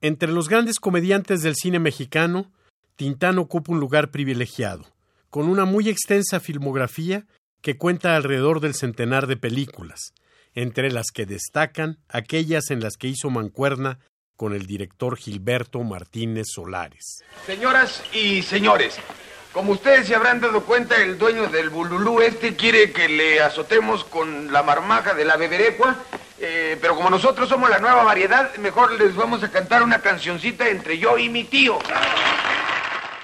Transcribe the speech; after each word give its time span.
Entre 0.00 0.30
los 0.30 0.48
grandes 0.48 0.78
comediantes 0.78 1.42
del 1.42 1.56
cine 1.56 1.80
mexicano, 1.80 2.52
Tintán 2.94 3.38
ocupa 3.38 3.72
un 3.72 3.80
lugar 3.80 4.10
privilegiado, 4.10 4.84
con 5.28 5.48
una 5.48 5.64
muy 5.64 5.88
extensa 5.88 6.38
filmografía 6.38 7.26
que 7.62 7.76
cuenta 7.76 8.14
alrededor 8.14 8.60
del 8.60 8.74
centenar 8.74 9.26
de 9.26 9.36
películas, 9.36 10.12
entre 10.54 10.92
las 10.92 11.06
que 11.12 11.26
destacan 11.26 11.98
aquellas 12.08 12.70
en 12.70 12.80
las 12.80 12.96
que 12.96 13.08
hizo 13.08 13.28
mancuerna 13.28 13.98
con 14.36 14.54
el 14.54 14.66
director 14.66 15.16
Gilberto 15.16 15.82
Martínez 15.82 16.46
Solares. 16.54 17.24
Señoras 17.44 18.04
y 18.14 18.42
señores, 18.42 19.00
como 19.52 19.72
ustedes 19.72 20.06
se 20.06 20.14
habrán 20.14 20.40
dado 20.40 20.64
cuenta, 20.64 21.02
el 21.02 21.18
dueño 21.18 21.48
del 21.48 21.70
bululú 21.70 22.20
este 22.20 22.54
quiere 22.54 22.92
que 22.92 23.08
le 23.08 23.40
azotemos 23.40 24.04
con 24.04 24.52
la 24.52 24.62
marmaja 24.62 25.14
de 25.14 25.24
la 25.24 25.36
beberecua, 25.36 26.04
eh, 26.40 26.78
pero 26.80 26.94
como 26.94 27.10
nosotros 27.10 27.48
somos 27.48 27.68
la 27.68 27.78
nueva 27.78 28.04
variedad, 28.04 28.54
mejor 28.56 28.92
les 28.92 29.14
vamos 29.14 29.42
a 29.42 29.50
cantar 29.50 29.82
una 29.82 30.00
cancioncita 30.00 30.68
entre 30.68 30.98
yo 30.98 31.18
y 31.18 31.28
mi 31.28 31.44
tío. 31.44 31.78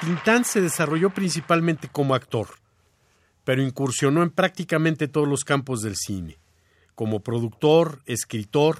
Tintán 0.00 0.44
se 0.44 0.60
desarrolló 0.60 1.10
principalmente 1.10 1.88
como 1.88 2.14
actor, 2.14 2.48
pero 3.44 3.62
incursionó 3.62 4.22
en 4.22 4.30
prácticamente 4.30 5.08
todos 5.08 5.28
los 5.28 5.44
campos 5.44 5.80
del 5.80 5.96
cine, 5.96 6.38
como 6.94 7.20
productor, 7.20 8.00
escritor, 8.06 8.78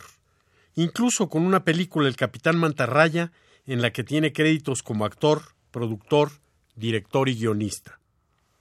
incluso 0.74 1.28
con 1.28 1.46
una 1.46 1.64
película 1.64 2.08
El 2.08 2.16
Capitán 2.16 2.58
Mantarraya, 2.58 3.32
en 3.66 3.80
la 3.80 3.92
que 3.92 4.04
tiene 4.04 4.32
créditos 4.32 4.82
como 4.82 5.04
actor, 5.04 5.42
productor, 5.70 6.32
director 6.76 7.28
y 7.28 7.36
guionista. 7.36 8.00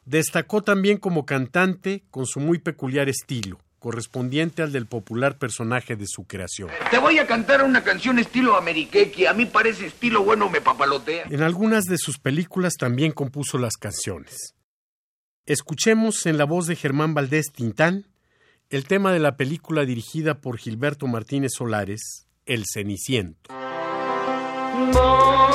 Destacó 0.05 0.61
también 0.61 0.97
como 0.97 1.25
cantante 1.25 2.03
con 2.11 2.25
su 2.25 2.39
muy 2.39 2.59
peculiar 2.59 3.09
estilo, 3.09 3.59
correspondiente 3.83 4.61
al 4.61 4.71
del 4.71 4.85
popular 4.85 5.37
personaje 5.37 5.97
de 5.97 6.05
su 6.07 6.23
creación. 6.23 6.69
Te 6.89 6.99
voy 6.99 7.19
a 7.19 7.27
cantar 7.27 7.65
una 7.65 7.83
canción 7.83 8.17
estilo 8.17 8.55
ameriqueque, 8.55 9.27
a 9.27 9.33
mí 9.33 9.45
parece 9.45 9.87
estilo 9.87 10.23
bueno 10.23 10.49
me 10.49 10.61
papalotea. 10.61 11.25
En 11.29 11.43
algunas 11.43 11.83
de 11.83 11.97
sus 11.97 12.17
películas 12.17 12.75
también 12.79 13.11
compuso 13.11 13.57
las 13.57 13.75
canciones. 13.75 14.55
Escuchemos 15.45 16.25
en 16.27 16.37
la 16.37 16.45
voz 16.45 16.65
de 16.67 16.77
Germán 16.77 17.13
Valdés 17.13 17.51
Tintán 17.51 18.05
el 18.69 18.85
tema 18.85 19.11
de 19.11 19.19
la 19.19 19.35
película 19.35 19.83
dirigida 19.83 20.39
por 20.39 20.57
Gilberto 20.57 21.05
Martínez 21.07 21.51
Solares, 21.57 22.25
El 22.45 22.63
Ceniciento. 22.65 23.53
Voy 24.93 25.52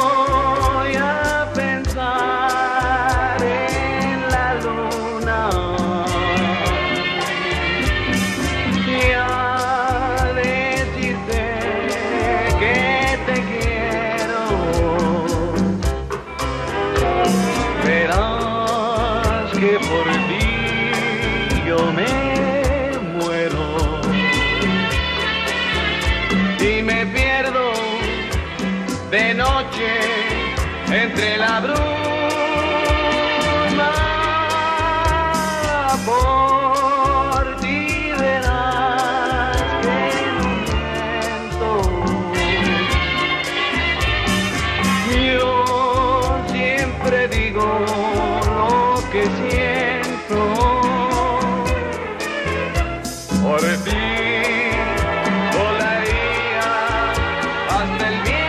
noche 29.68 29.92
entre 30.90 31.36
la 31.36 31.60
bruma 31.60 31.78
por 36.06 37.56
ti 37.60 38.10
verás 38.18 39.56
que 39.82 39.98
miento 41.20 41.70
yo 45.34 46.44
siempre 46.50 47.28
digo 47.28 47.68
lo 48.46 49.02
que 49.12 49.22
siento 49.40 50.40
por 53.42 53.60
ti 53.84 54.06
volaría 55.52 56.68
hasta 57.70 58.04
el 58.08 58.16
viento. 58.22 58.47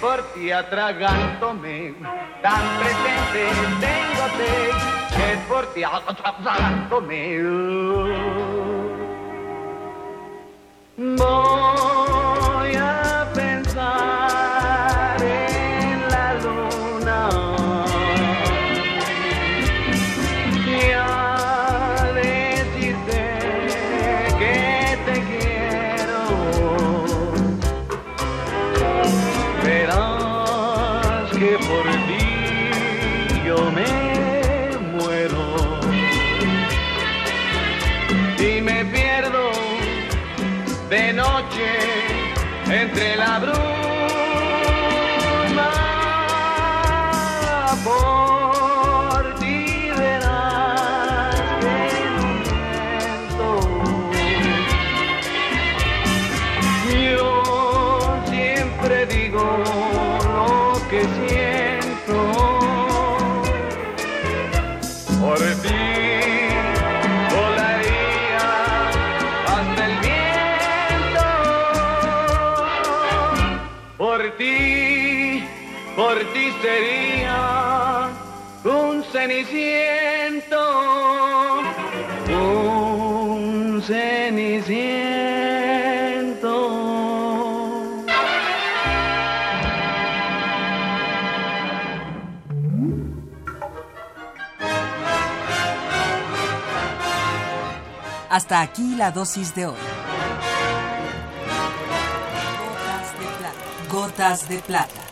Por 0.00 0.22
ti 0.34 0.50
atragántome, 0.52 1.94
tan 2.42 2.64
presente 2.78 3.42
tengote 3.80 4.52
que 5.16 5.28
por 5.48 5.66
ti 5.74 5.84
atragántome. 5.84 7.42
Voy 10.96 11.55
la 43.36 43.40
bruma 43.40 43.66
por 47.84 49.34
ti 49.34 49.90
verás 49.98 51.36
que 51.60 51.76
miento. 52.16 53.50
Yo 57.12 57.32
siempre 58.30 58.96
digo 59.06 59.44
lo 60.24 60.88
que 60.88 61.00
siento 61.02 61.45
ti 74.38 75.42
por 75.94 76.18
ti 76.32 76.52
sería 76.62 78.08
un 78.64 79.04
ceniciento 79.12 80.60
un 82.28 83.82
ceniciento 83.82 85.16
Hasta 98.36 98.60
aquí 98.60 98.94
la 98.96 99.12
dosis 99.12 99.54
de 99.54 99.64
hoy. 99.64 100.05
Gotas 103.96 104.46
de 104.46 104.58
plata. 104.58 105.05